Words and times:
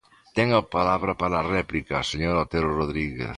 Ten 0.35 0.47
a 0.59 0.61
palabra, 0.75 1.13
para 1.21 1.35
a 1.39 1.47
réplica, 1.55 1.93
a 1.97 2.07
señora 2.11 2.43
Otero 2.45 2.69
Rodríguez. 2.79 3.29